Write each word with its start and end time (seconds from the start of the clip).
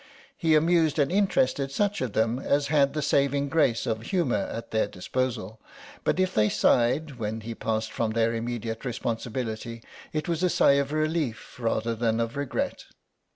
He 0.35 0.55
amused 0.55 0.97
and 0.97 1.11
interested 1.11 1.71
such 1.71 2.01
of 2.01 2.13
them 2.13 2.39
as 2.39 2.69
had 2.69 2.95
the 2.95 3.03
saving 3.03 3.49
grace 3.49 3.85
of 3.85 4.01
humour 4.01 4.47
at 4.51 4.71
their 4.71 4.87
disposal, 4.87 5.59
but 6.03 6.19
if 6.19 6.33
they 6.33 6.49
sighed 6.49 7.19
when 7.19 7.41
he 7.41 7.53
passed 7.53 7.91
from 7.91 8.13
their 8.13 8.33
immediate 8.33 8.83
responsibility 8.83 9.83
it 10.11 10.27
was 10.27 10.41
a 10.41 10.49
sigh 10.49 10.79
of 10.81 10.91
relief 10.91 11.59
rather 11.59 11.93
than 11.93 12.19
of 12.19 12.35
regret. 12.35 12.85